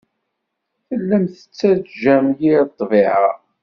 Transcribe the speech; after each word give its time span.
Tellam 0.87 1.23
tettajjam 1.27 2.25
yir 2.39 2.61
ḍḍbayeɛ. 2.69 3.23